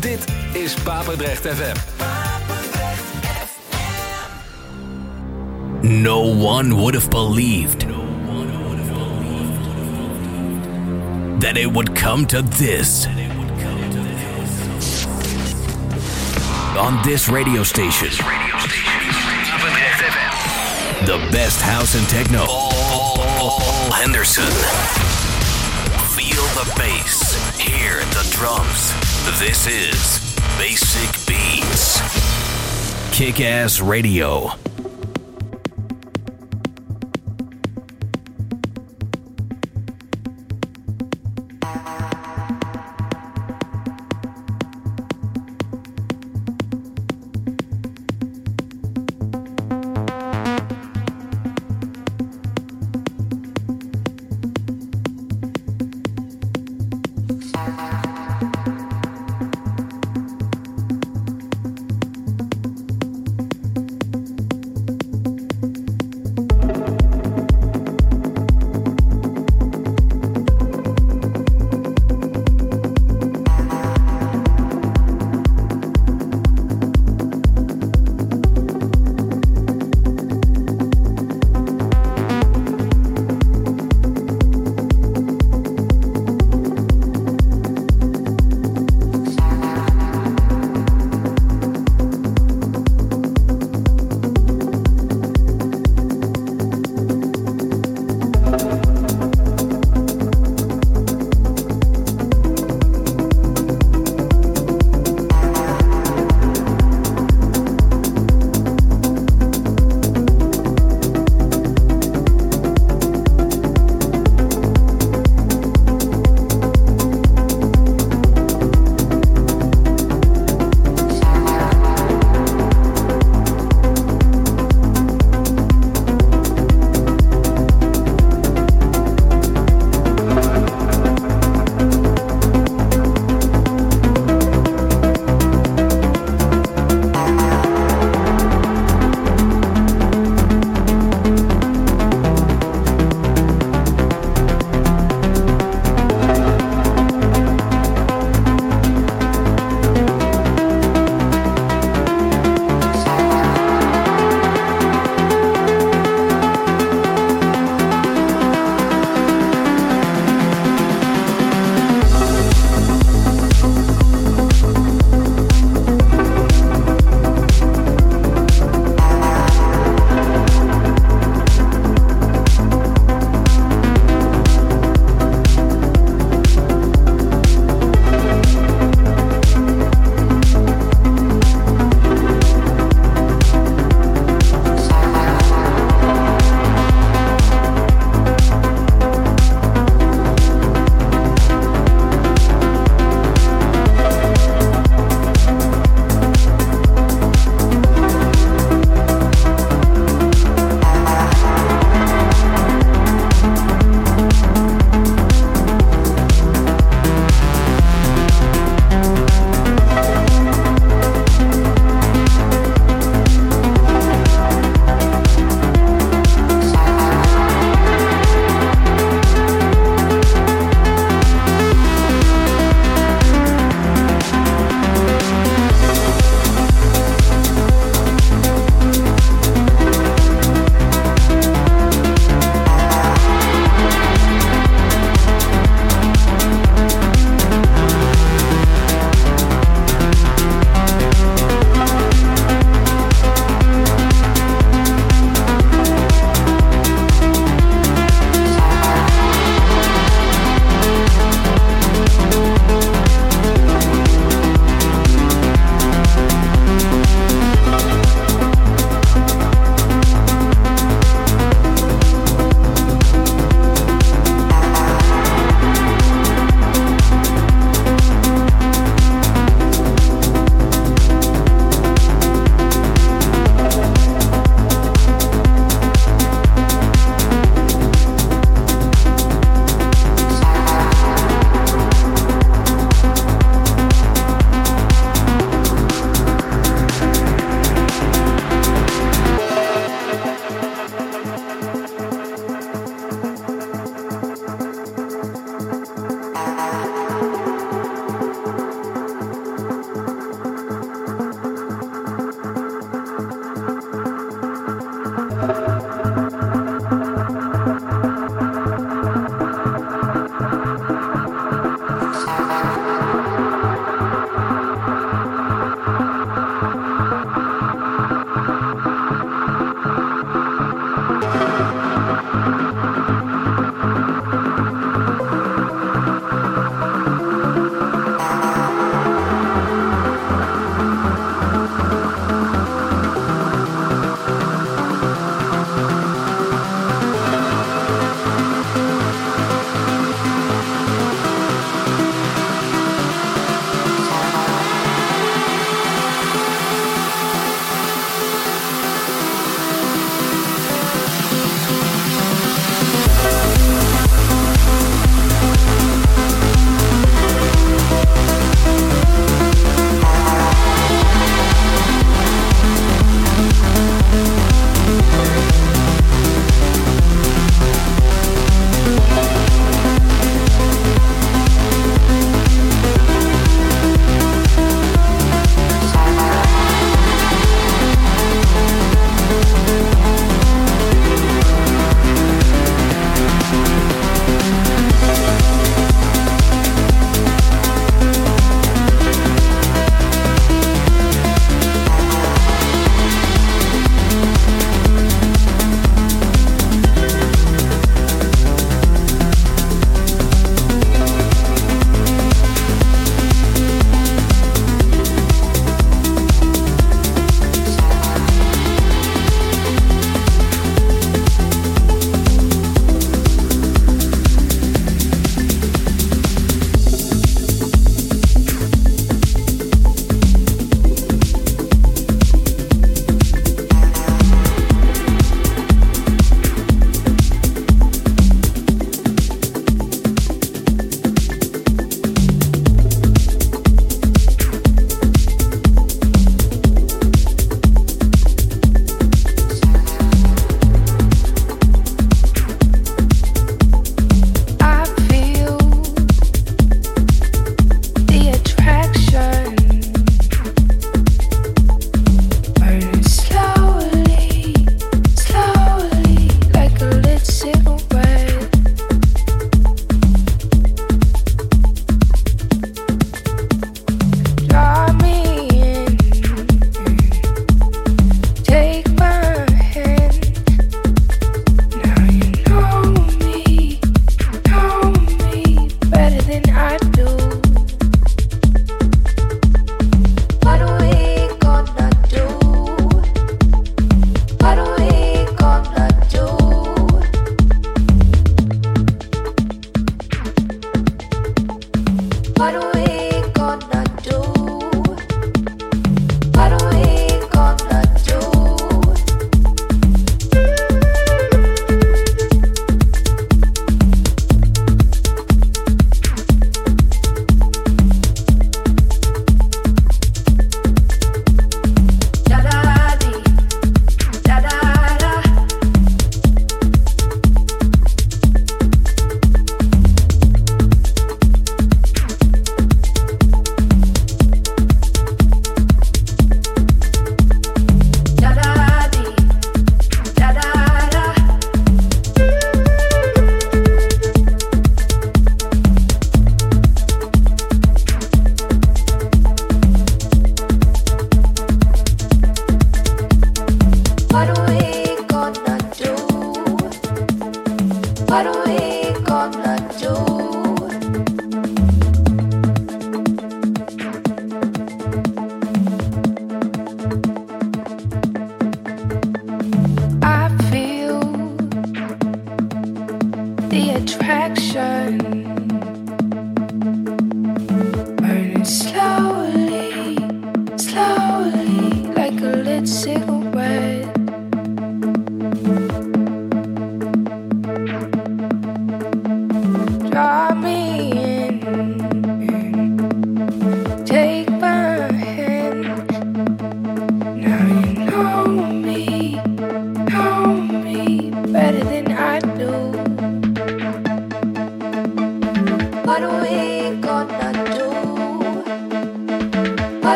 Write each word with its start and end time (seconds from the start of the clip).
Dit 0.00 0.24
is 0.52 0.74
Papendrecht 0.74 1.46
FM. 1.46 1.76
No 5.82 6.20
one 6.20 6.76
would 6.76 6.94
have 6.94 7.10
believed 7.10 7.86
that 11.40 11.56
it 11.56 11.72
would 11.72 11.94
come 11.94 12.26
to 12.26 12.42
this. 12.42 13.06
On 16.76 17.00
this 17.04 17.28
radio 17.28 17.62
station. 17.62 18.08
The 21.06 21.18
best 21.30 21.60
house 21.60 21.94
and 21.94 22.08
techno. 22.08 22.46
Paul 22.46 23.92
Henderson. 23.92 24.50
Feel 26.16 26.44
the 26.54 26.72
bass. 26.76 27.34
Hear 27.58 28.00
the 28.00 28.26
drums. 28.32 29.03
This 29.24 29.66
is 29.66 30.36
Basic 30.58 31.26
Beats. 31.26 31.98
Kick 33.10 33.40
Ass 33.40 33.80
Radio. 33.80 34.50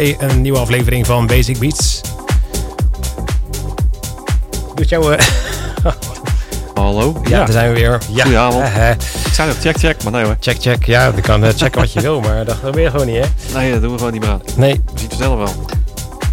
Een 0.00 0.40
nieuwe 0.40 0.58
aflevering 0.58 1.06
van 1.06 1.26
Basic 1.26 1.58
Beats. 1.58 2.00
Doet 4.74 4.88
jou... 4.88 5.12
Uh... 5.12 5.18
Hallo? 6.74 7.20
Ja, 7.24 7.38
daar 7.38 7.52
zijn 7.52 7.72
we 7.72 7.74
weer. 7.74 7.98
Ja, 8.10 8.22
Goedenavond. 8.22 8.64
Uh, 8.64 8.90
ik 9.26 9.32
zei 9.32 9.48
nog 9.48 9.58
check, 9.60 9.78
check, 9.78 10.02
maar 10.02 10.12
nee 10.12 10.24
hoor. 10.24 10.36
Check, 10.40 10.56
check. 10.60 10.84
Ja, 10.84 11.12
je 11.14 11.20
kan 11.20 11.44
uh, 11.44 11.50
checken 11.56 11.80
wat 11.80 11.92
je 11.92 12.00
wil, 12.00 12.20
maar 12.20 12.44
dat 12.44 12.56
gebeurt 12.64 12.90
gewoon 12.90 13.06
niet, 13.06 13.24
hè? 13.24 13.58
Nee, 13.58 13.72
dat 13.72 13.80
doen 13.80 13.90
we 13.90 13.98
gewoon 13.98 14.12
niet 14.12 14.20
meer 14.20 14.30
aan. 14.30 14.42
Nee. 14.56 14.72
We 14.72 14.98
zien 14.98 15.08
het 15.08 15.18
vanzelf 15.18 15.36
wel. 15.38 15.64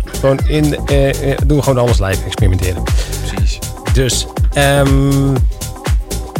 Gewoon 0.06 0.40
in... 0.48 0.66
Uh, 0.66 1.38
doen 1.46 1.58
we 1.58 1.64
gewoon 1.64 1.78
alles 1.78 2.00
live 2.00 2.24
experimenteren. 2.26 2.84
Precies. 3.28 3.60
Dus, 3.94 4.28
um... 4.56 5.34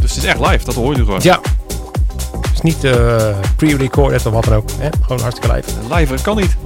Dus 0.02 0.16
het 0.16 0.24
is 0.24 0.26
echt 0.26 0.40
live, 0.40 0.66
dat 0.66 0.76
hoor 0.76 0.96
je 0.96 1.04
gewoon. 1.04 1.20
Ja. 1.24 1.40
Het 2.42 2.54
is 2.54 2.62
niet 2.62 2.80
pre-recorded 3.56 4.26
of 4.26 4.34
wat 4.34 4.44
dan 4.44 4.54
ook. 4.54 4.70
Hè? 4.80 4.90
Gewoon 5.02 5.22
hartstikke 5.22 5.56
live. 5.56 5.96
Live, 5.96 6.22
kan 6.24 6.36
niet. 6.36 6.58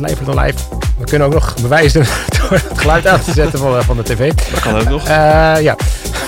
Live 0.00 0.24
dan 0.24 0.38
live. 0.38 0.58
We 0.98 1.04
kunnen 1.04 1.26
ook 1.26 1.34
nog 1.34 1.54
bewijzen 1.62 2.04
door 2.38 2.50
het 2.50 2.78
geluid 2.78 3.06
aan 3.06 3.20
te 3.20 3.32
zetten 3.32 3.58
van, 3.58 3.82
van 3.82 3.96
de 3.96 4.02
tv. 4.02 4.32
Dat 4.50 4.60
kan 4.60 4.76
ook 4.76 4.88
nog. 4.88 5.08
Uh, 5.08 5.60
ja. 5.60 5.76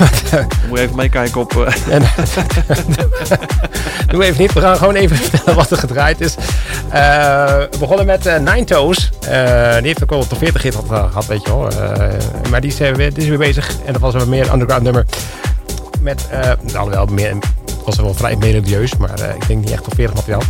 Moet 0.68 0.78
je 0.78 0.85
even 0.85 0.96
meekijken 0.96 1.40
op... 1.40 1.72
En, 1.90 2.02
doe 4.09 4.24
even 4.24 4.40
niet. 4.40 4.52
We 4.52 4.61
gaan 4.61 4.76
gewoon 4.76 4.94
even 4.94 5.16
vertellen 5.16 5.54
wat 5.54 5.70
er 5.70 5.76
gedraaid 5.76 6.20
is. 6.20 6.35
We 6.90 7.68
begonnen 7.78 8.06
met 8.06 8.24
Nine 8.24 8.64
Toes. 8.64 9.11
die 9.20 9.30
heeft 9.87 10.02
ook 10.02 10.11
wel 10.11 10.26
tot 10.26 10.38
40 10.38 10.62
hit 10.62 10.76
gehad, 10.88 11.26
weet 11.26 11.42
je 11.42 11.48
wel. 11.48 11.68
maar 12.50 12.61
die 12.61 12.70
is, 12.70 12.78
weer, 12.78 12.96
die 12.96 13.22
is 13.22 13.28
weer 13.28 13.38
bezig. 13.38 13.76
En 13.85 13.92
dat 13.92 14.02
was 14.02 14.14
een 14.14 14.28
meer 14.28 14.52
underground 14.52 14.83
nummer. 14.83 15.04
Met, 16.00 16.28
alhoewel, 16.74 17.06
meer 17.06 17.37
Het 17.87 17.97
was 17.97 18.05
wel 18.05 18.14
vrij 18.14 18.37
melodieus, 18.37 18.97
maar 18.97 19.35
ik 19.35 19.47
denk 19.47 19.61
niet 19.61 19.71
echt 19.71 19.87
op 19.87 19.95
40 19.95 20.14
materiaal. 20.14 20.43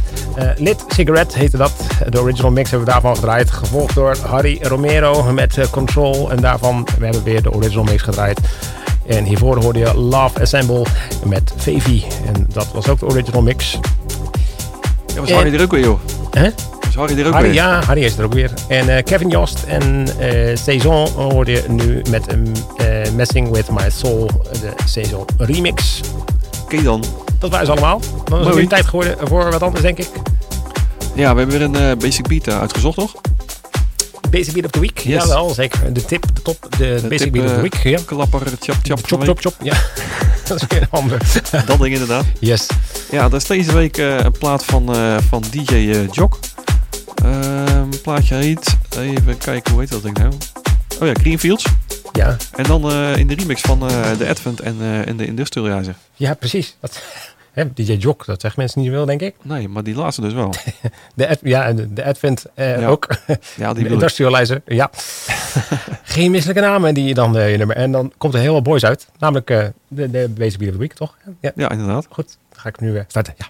Lit 0.57 0.85
Cigarette 0.89 1.39
heette 1.39 1.57
dat. 1.57 1.73
De 2.09 2.21
original 2.21 2.51
mix 2.51 2.71
hebben 2.71 2.87
we 2.87 2.93
daarvan 2.93 3.15
gedraaid. 3.15 3.51
Gevolgd 3.51 3.95
door 3.95 4.17
Harry 4.27 4.59
Romero 4.63 5.33
met 5.33 5.71
Control. 5.71 6.31
En 6.31 6.41
daarvan 6.41 6.87
we 6.99 7.05
hebben 7.05 7.23
weer 7.23 7.43
de 7.43 7.53
original 7.53 7.85
mix 7.85 8.03
gedraaid. 8.03 8.41
En 9.07 9.25
hiervoor 9.25 9.63
hoorde 9.63 9.79
je 9.79 9.95
Love 9.95 10.41
Assemble 10.41 10.87
met 11.25 11.53
Favy. 11.57 12.03
En 12.35 12.47
dat 12.53 12.67
was 12.73 12.89
ook 12.89 12.99
de 12.99 13.07
original 13.07 13.43
mix. 13.43 13.79
Ja, 15.15 15.21
was 15.21 15.31
Harry 15.31 15.55
er 15.55 15.63
ook 15.63 15.71
weer, 15.71 15.85
joh. 15.85 16.01
Hè? 16.31 16.49
Was 16.81 16.95
Harry 16.95 17.21
er 17.21 17.27
ook 17.27 17.33
Harry, 17.33 17.47
weer? 17.47 17.55
Ja, 17.55 17.83
Harry 17.85 18.05
is 18.05 18.19
er 18.19 18.25
ook 18.25 18.33
weer. 18.33 18.51
En 18.69 18.89
uh, 18.89 18.97
Kevin 19.05 19.29
Jost 19.29 19.63
en 19.63 20.07
uh, 20.21 20.57
Saison 20.57 21.09
hoorde 21.09 21.51
je 21.51 21.65
nu 21.69 22.03
met 22.11 22.33
um, 22.33 22.53
uh, 22.81 22.87
Messing 23.17 23.51
With 23.51 23.71
My 23.71 23.91
Soul, 23.91 24.31
de 24.53 24.73
Saison 24.85 25.25
remix. 25.37 26.01
Oké 26.73 26.83
dan. 26.83 27.05
Dat 27.39 27.51
waren 27.51 27.67
ze 27.67 27.73
allemaal. 27.73 28.01
Dan 28.25 28.41
is 28.41 28.47
het 28.47 28.55
weer 28.55 28.69
tijd 28.69 28.87
geworden 28.87 29.29
voor 29.29 29.51
wat 29.51 29.63
anders, 29.63 29.83
denk 29.83 29.99
ik. 29.99 30.09
Ja, 31.15 31.35
we 31.35 31.41
hebben 31.41 31.59
weer 31.59 31.63
een 31.63 31.99
Basic 31.99 32.29
Beat 32.29 32.49
uitgezocht, 32.49 32.97
toch? 32.97 33.15
Basic 34.31 34.53
Beat 34.53 34.65
of 34.65 34.71
the 34.71 34.81
Week, 34.81 34.99
yes. 34.99 35.23
jawel, 35.23 35.51
zeker. 35.51 35.93
De 35.93 36.05
tip, 36.05 36.27
de 36.35 36.43
top, 36.43 36.67
de, 36.71 36.77
de 36.77 37.09
Basic 37.09 37.19
tip, 37.19 37.33
Beat 37.33 37.45
of 37.45 37.55
the 37.55 37.61
Week. 37.61 37.75
Ja. 37.75 37.99
Klapper, 38.05 38.41
chop, 38.61 38.77
chop. 38.83 38.99
Chop, 39.07 39.23
chop, 39.23 39.41
chop, 39.41 39.55
ja. 39.63 39.75
dat 40.49 40.63
is 40.63 40.67
weer 40.69 40.83
een 40.83 40.91
ander. 40.91 41.19
dat 41.67 41.79
ding 41.79 41.93
inderdaad. 41.93 42.25
Yes. 42.39 42.67
Ja, 43.11 43.29
dat 43.29 43.41
is 43.41 43.47
deze 43.47 43.73
week 43.73 43.99
uh, 43.99 44.19
een 44.19 44.33
plaat 44.39 44.65
van, 44.65 44.97
uh, 44.97 45.17
van 45.29 45.45
DJ 45.51 45.75
uh, 45.75 46.11
Jock. 46.11 46.39
een 47.15 48.01
plaatje 48.03 48.35
heet, 48.35 48.77
even 48.99 49.39
kijken, 49.39 49.73
hoe 49.73 49.81
heet 49.81 49.91
dat 49.91 50.03
ding 50.03 50.19
nou? 50.19 50.33
Oh 51.01 51.07
ja, 51.07 51.15
Greenfields. 51.15 51.65
Ja. 52.21 52.37
En 52.53 52.65
dan 52.65 52.93
in 53.17 53.27
de 53.27 53.35
remix 53.35 53.61
van 53.61 53.79
de 54.19 54.27
Advent 54.29 54.61
en, 54.61 54.77
en 55.07 55.17
de 55.17 55.27
Industrializer. 55.27 55.95
Ja, 56.15 56.35
precies. 56.35 56.77
Dat, 56.81 57.03
hè, 57.53 57.73
DJ 57.73 57.93
Jock, 57.93 58.27
dat 58.27 58.41
zeggen 58.41 58.61
mensen 58.61 58.81
niet 58.81 58.91
veel, 58.91 59.07
denk 59.07 59.21
ik. 59.21 59.35
Nee, 59.43 59.69
maar 59.69 59.83
die 59.83 59.95
laatste 59.95 60.21
dus 60.21 60.33
wel. 60.33 60.55
de 61.15 61.29
ad, 61.29 61.39
ja, 61.43 61.73
de, 61.73 61.93
de 61.93 62.05
Advent 62.05 62.47
ja. 62.57 62.87
ook. 62.87 63.09
Ja, 63.57 63.75
die 63.75 63.85
de 63.89 63.91
Industrializer, 63.91 64.63
ja. 64.67 64.91
Geen 66.03 66.31
misselijke 66.31 66.63
namen 66.63 66.95
die 66.95 67.05
je 67.05 67.15
dan 67.15 67.37
uh, 67.37 67.51
je 67.51 67.57
nummer. 67.57 67.77
En 67.77 67.93
dan 67.93 68.13
komt 68.19 68.35
er 68.35 68.41
heel 68.41 68.53
wat 68.53 68.63
boys 68.63 68.85
uit. 68.85 69.09
Namelijk 69.19 69.51
uh, 69.51 69.65
de, 69.89 70.11
de 70.11 70.29
Basic 70.29 70.59
Beat 70.59 70.71
of 70.71 70.75
the 70.75 70.81
Week, 70.81 70.93
toch? 70.93 71.17
Ja, 71.41 71.53
ja 71.55 71.71
inderdaad. 71.71 72.07
Goed, 72.11 72.39
dan 72.49 72.61
ga 72.61 72.69
ik 72.69 72.81
nu 72.81 72.93
uh, 72.93 73.01
starten. 73.07 73.35
Ja. 73.37 73.47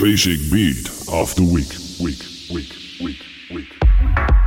Basic 0.00 0.50
Beat 0.50 0.90
of 1.06 1.34
the 1.34 1.52
Week, 1.54 1.76
Week, 1.98 2.24
Week, 2.48 2.74
Week, 2.98 3.24
Week. 3.48 4.41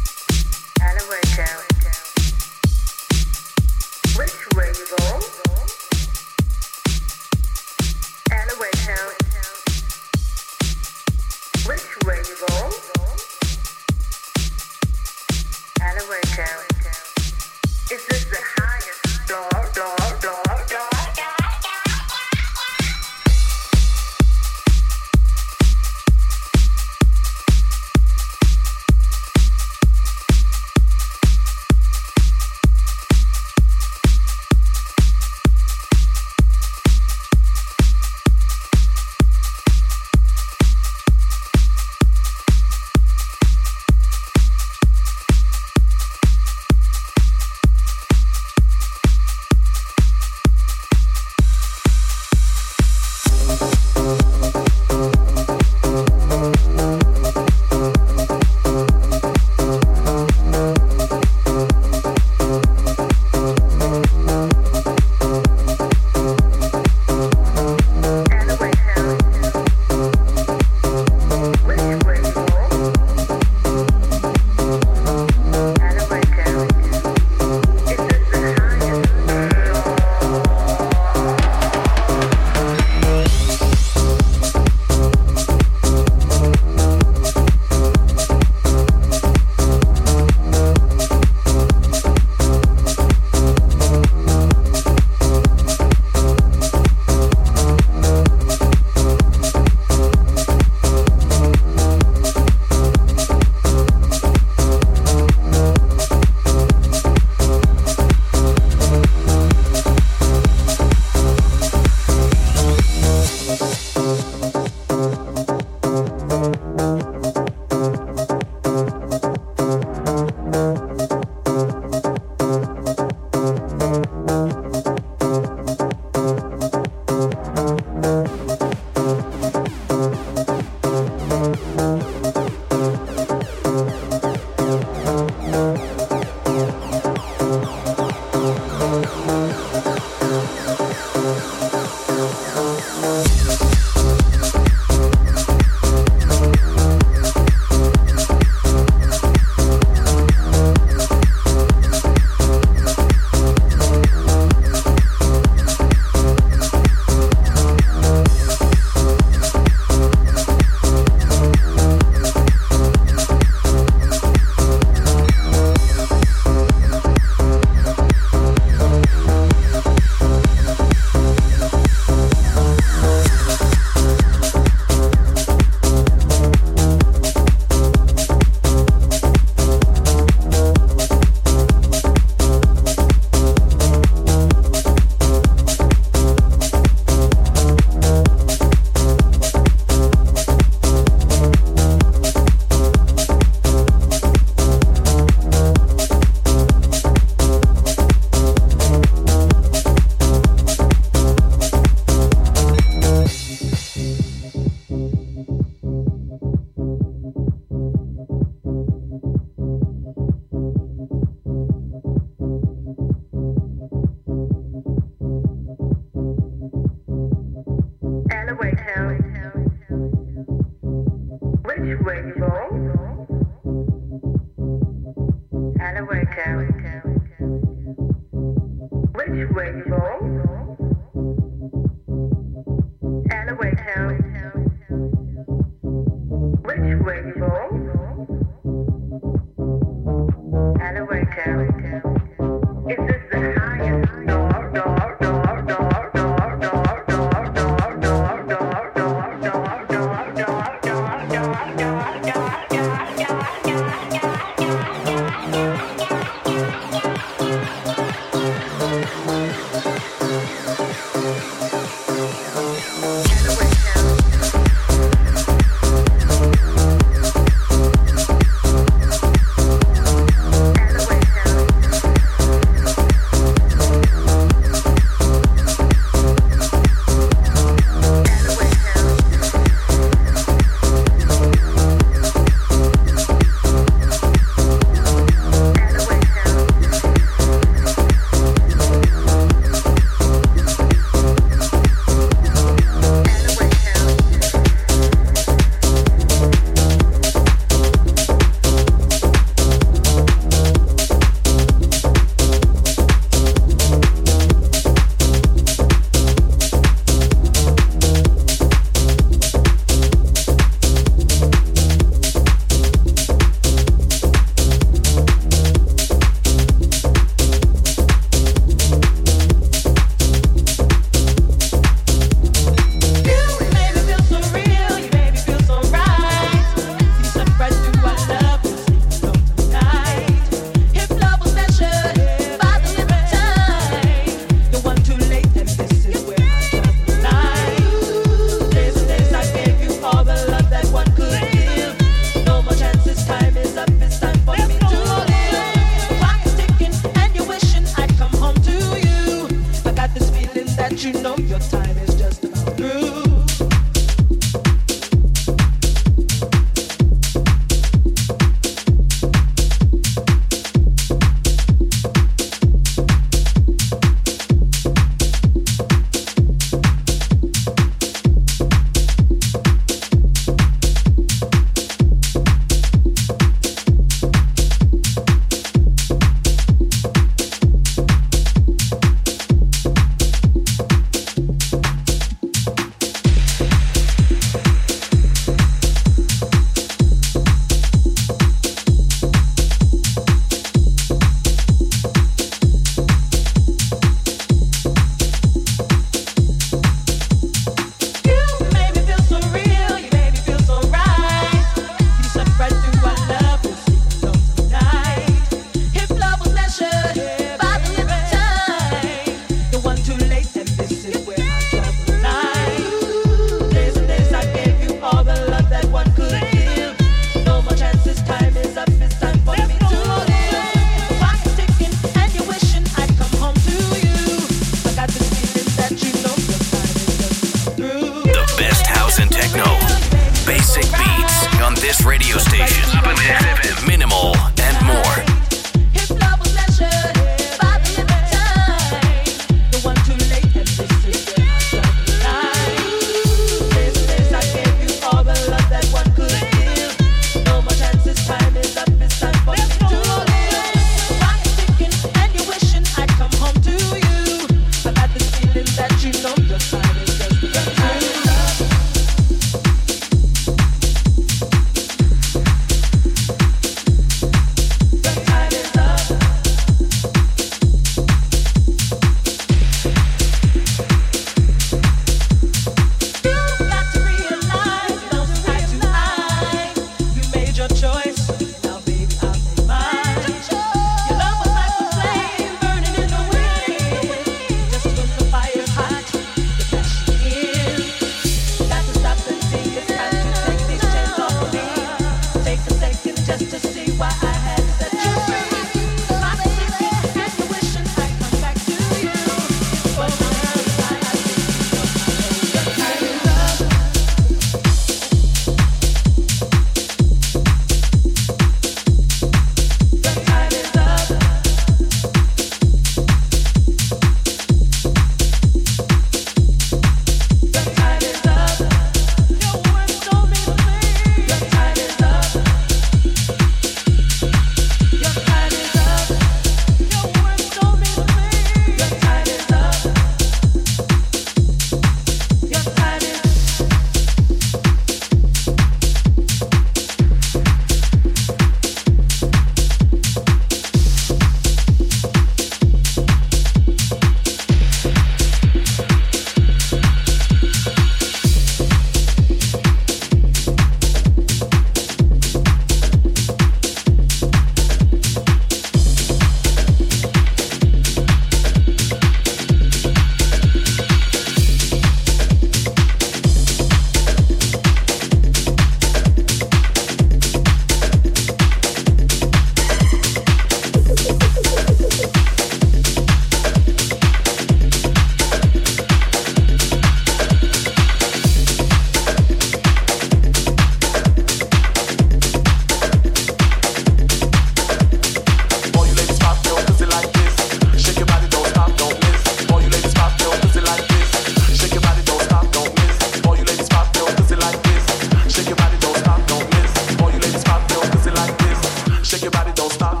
your 599.21 599.31
body 599.31 599.51
don't 599.53 599.71
stop. 599.71 600.00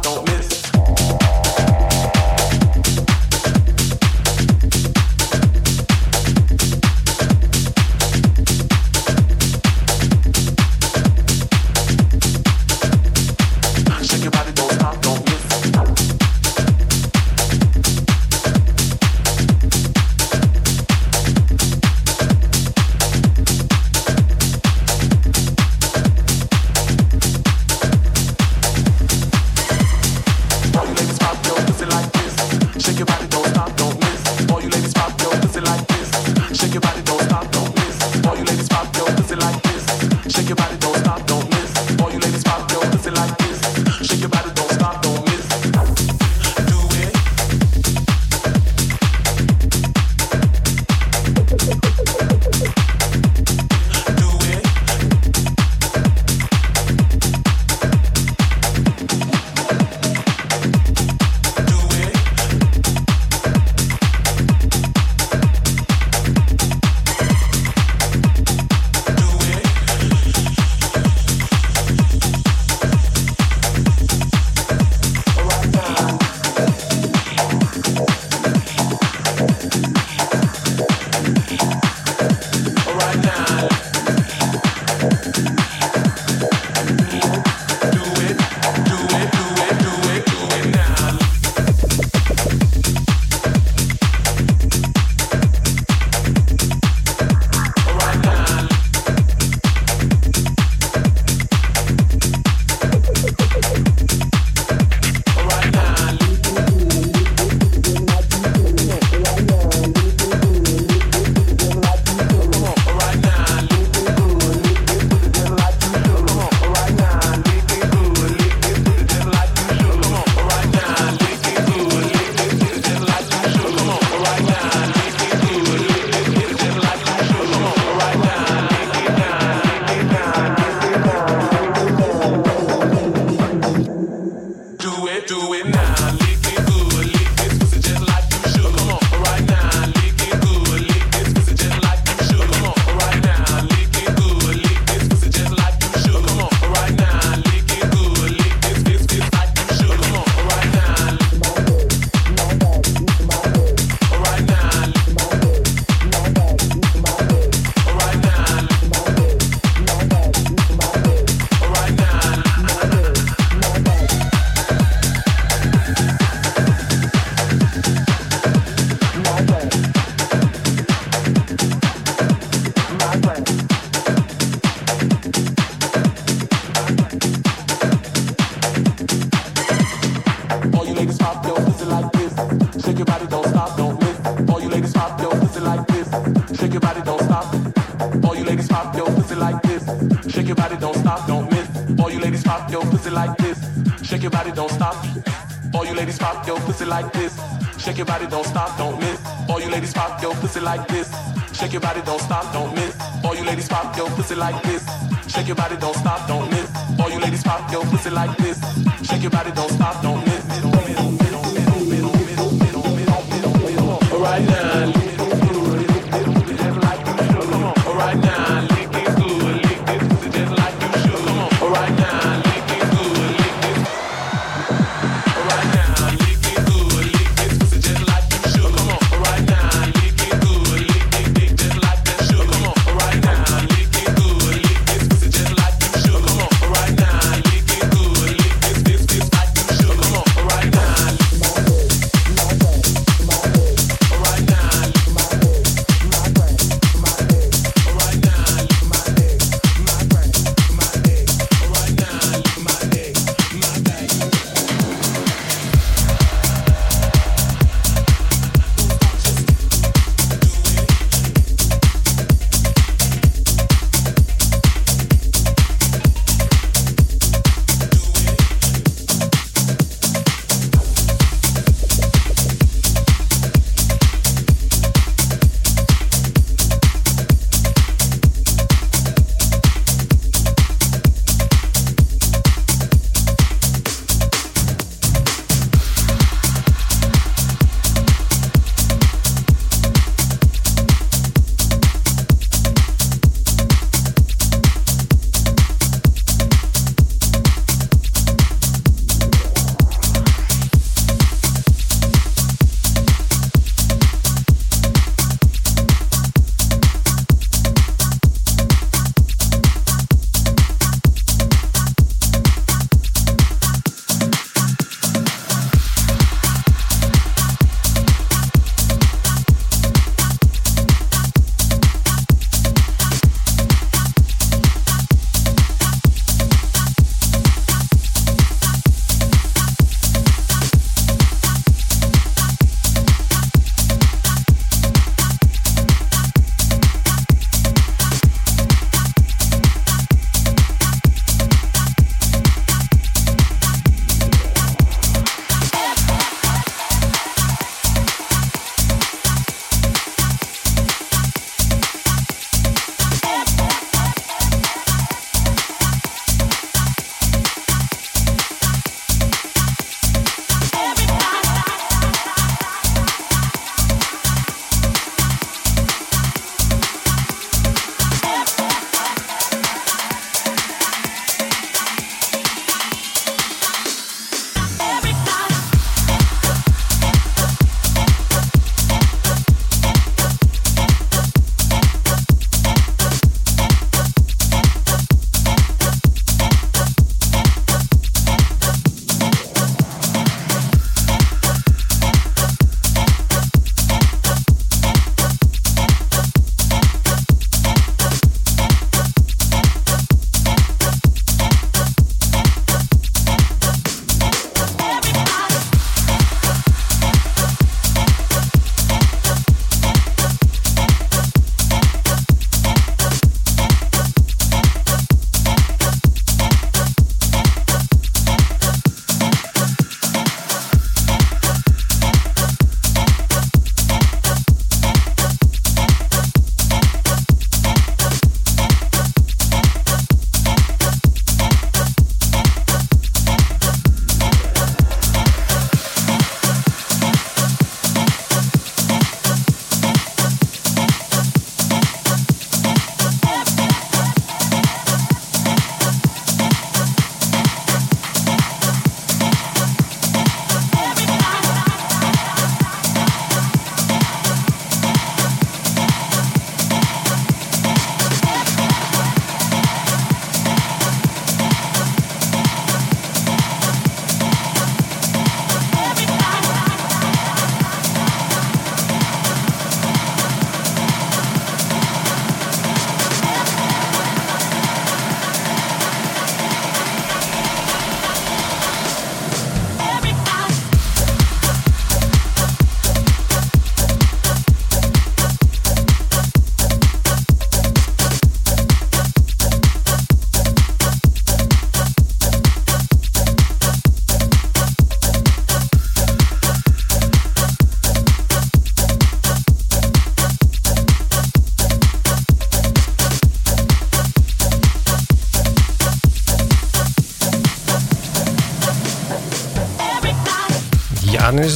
your 198.01 198.07
body, 198.07 198.25
don't 198.25 198.45
stop, 198.45 198.75
don't 198.79 198.99
miss. 198.99 199.19
All 199.47 199.61
you 199.61 199.69
ladies 199.69 199.93
pop 199.93 200.19
your 200.23 200.33
pussy 200.41 200.59
like 200.59 200.87
this. 200.87 201.07
Shake 201.53 201.73
your 201.73 201.81
body, 201.81 202.01
don't 202.01 202.19
stop, 202.19 202.51
don't 202.51 202.73
miss. 202.73 202.95
All 203.23 203.35
you 203.35 203.43
ladies 203.43 203.69
pop 203.69 203.95
your 203.95 204.09
pussy 204.15 204.33
like 204.33 204.59
this. 204.63 204.83
Shake 205.27 205.45
your 205.45 205.55
body, 205.55 205.77
don't 205.77 205.95
stop, 205.95 206.27
don't 206.27 206.49
miss. 206.49 206.67
All 206.99 207.11
you 207.11 207.19
ladies 207.19 207.43
pop 207.43 207.71
your 207.71 207.83
pussy 207.85 208.09
like 208.09 208.35
this. 208.37 208.57
Shake 209.03 209.21
your 209.21 209.29
body, 209.29 209.51
don't 209.51 209.69
stop, 209.69 210.01
don't 210.01 210.25
miss. 210.25 210.30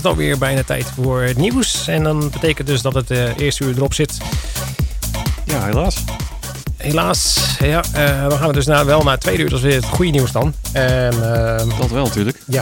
Het 0.06 0.14
alweer 0.14 0.38
bijna 0.38 0.64
tijd 0.64 0.86
voor 0.96 1.22
het 1.22 1.38
nieuws. 1.38 1.88
En 1.88 2.04
dan 2.04 2.30
betekent 2.30 2.68
dus 2.68 2.82
dat 2.82 2.94
het 2.94 3.12
eh, 3.12 3.38
eerste 3.38 3.64
uur 3.64 3.76
erop 3.76 3.94
zit. 3.94 4.18
Ja, 5.46 5.66
helaas. 5.66 6.04
Helaas, 6.78 7.56
ja, 7.60 7.84
eh, 7.94 8.28
dan 8.30 8.38
gaan 8.38 8.48
we 8.48 8.54
dus 8.54 8.66
naar, 8.66 8.86
wel 8.86 9.04
naar 9.04 9.18
tweede 9.18 9.44
uur. 9.44 9.50
Dat 9.50 9.60
is 9.60 9.66
weer 9.66 9.76
het 9.76 9.86
goede 9.86 10.12
nieuws 10.12 10.32
dan. 10.32 10.54
En 10.72 11.34
ehm, 11.34 11.70
Dat 11.80 11.90
wel 11.90 12.06
natuurlijk. 12.06 12.38
ja, 12.46 12.62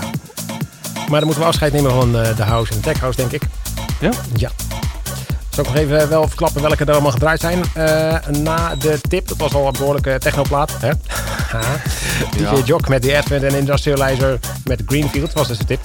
maar 1.09 1.19
dan 1.19 1.23
moeten 1.23 1.39
we 1.39 1.45
afscheid 1.49 1.73
nemen 1.73 1.91
van 1.91 2.17
eh, 2.17 2.35
de 2.35 2.43
house 2.43 2.71
en 2.71 2.77
de 2.77 2.83
tech 2.83 2.99
house, 2.99 3.17
denk 3.17 3.31
ik. 3.31 3.41
Ja? 3.99 4.11
Ja. 4.35 4.51
Zal 5.49 5.63
ik 5.63 5.69
nog 5.69 5.79
even 5.79 6.09
wel 6.09 6.27
verklappen 6.27 6.61
welke 6.61 6.85
er 6.85 6.91
allemaal 6.91 7.11
gedraaid 7.11 7.39
zijn? 7.39 7.63
Na 8.43 8.75
de 8.75 8.99
tip, 9.09 9.27
dat 9.27 9.37
was 9.37 9.53
al 9.53 9.67
een 9.67 9.73
behoorlijke 9.77 10.17
technoplaat. 10.19 10.71
Hè? 10.79 10.91
DJ 12.37 12.41
Ja. 12.41 12.53
Jock 12.65 12.87
met 12.87 13.01
The 13.01 13.17
Advent 13.17 13.43
en 13.43 13.55
Industrializer 13.55 14.39
met 14.63 14.81
Greenfield, 14.85 15.33
was 15.33 15.47
dus 15.47 15.57
de 15.57 15.65
tip. 15.65 15.79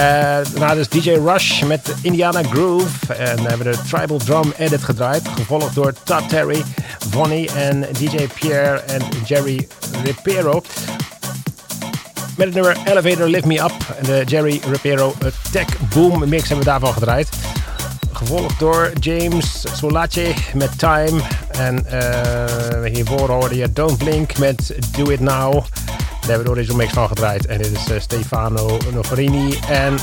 Eh, 0.00 0.06
daarna 0.52 0.74
dus 0.74 0.88
DJ 0.88 1.10
Rush 1.10 1.62
met 1.62 1.94
Indiana 2.02 2.42
Groove. 2.42 3.14
En 3.14 3.36
dan 3.36 3.46
hebben 3.46 3.66
we 3.66 3.72
de 3.72 3.82
Tribal 3.88 4.18
Drum 4.18 4.52
Edit 4.58 4.82
gedraaid. 4.82 5.28
Gevolgd 5.28 5.74
door 5.74 5.92
Todd 6.04 6.28
Terry, 6.28 6.62
Vonnie 7.10 7.50
en 7.52 7.86
DJ 7.98 8.26
Pierre 8.40 8.78
en 8.78 9.02
Jerry 9.24 9.68
Ripero. 10.04 10.62
Met 12.36 12.46
het 12.46 12.54
nummer 12.54 12.76
Elevator 12.84 13.28
Lift 13.28 13.44
Me 13.44 13.58
Up. 13.58 13.72
En 13.98 14.04
de 14.04 14.22
Jerry 14.26 14.60
Ripero 14.70 15.14
Tech 15.52 15.66
Boom 15.94 16.28
mix 16.28 16.48
hebben 16.48 16.64
we 16.64 16.70
daarvan 16.70 16.92
gedraaid. 16.92 17.28
Gevolgd 18.12 18.58
door 18.58 18.92
James 19.00 19.64
Solace 19.76 20.34
met 20.54 20.78
Time. 20.78 21.20
En 21.50 21.86
eh, 21.86 22.92
hiervoor 22.92 23.30
hoorde 23.30 23.56
je 23.56 23.72
Don't 23.72 23.98
Blink 23.98 24.38
met 24.38 24.74
Do 24.96 25.10
It 25.10 25.20
Now. 25.20 25.64
Daar 26.30 26.38
hebben 26.38 26.56
we 26.56 26.60
de 26.62 26.68
original 26.68 26.86
mix 26.86 26.98
van 26.98 27.08
gedraaid. 27.08 27.46
En 27.46 27.58
dit 27.58 27.72
is 27.72 27.90
eh, 27.90 28.00
Stefano 28.00 28.78
Noferini 28.92 29.58
en 29.68 29.98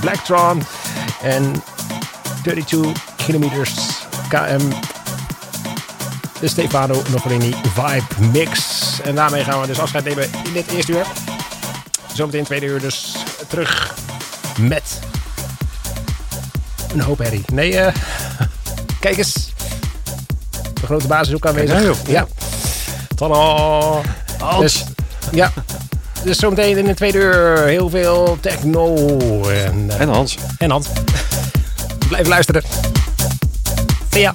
Blacktron. 0.00 0.62
En 1.22 1.62
32 2.42 2.92
kilometers 3.16 3.74
KM. 4.28 4.68
De 6.40 6.48
Stefano 6.48 7.02
Noferini 7.10 7.54
Vibe 7.74 8.28
Mix. 8.32 8.60
En 9.04 9.14
daarmee 9.14 9.44
gaan 9.44 9.60
we 9.60 9.66
dus 9.66 9.78
afscheid 9.78 10.04
nemen 10.04 10.24
in 10.44 10.52
dit 10.52 10.70
eerste 10.70 10.92
uur. 10.92 11.06
Zometeen 12.14 12.44
tweede 12.44 12.66
uur 12.66 12.80
dus 12.80 13.16
terug 13.48 13.94
met 14.60 15.00
een 16.92 17.00
hoop 17.00 17.18
herrie. 17.18 17.44
Nee, 17.52 17.78
eh 17.78 17.94
kijk 19.00 19.16
eens. 19.16 19.52
De 20.74 20.86
grote 20.86 21.06
baas 21.06 21.28
is 21.28 21.34
ook 21.34 21.46
aanwezig. 21.46 21.82
Nou. 21.82 21.96
Ja. 22.06 22.26
Tada. 23.16 24.00
Dus, 24.60 24.84
ja. 25.32 25.52
Dus 26.24 26.38
zometeen 26.38 26.76
in 26.78 26.84
de 26.84 26.94
tweede 26.94 27.18
uur 27.18 27.58
heel 27.64 27.90
veel 27.90 28.38
techno 28.40 28.94
en, 29.48 29.84
eh, 29.90 30.00
En 30.00 30.08
Hans. 30.08 30.36
en 30.58 30.70
Hans. 30.70 30.88
Blijf 32.08 32.26
luisteren. 32.28 32.62
Ya. 34.10 34.32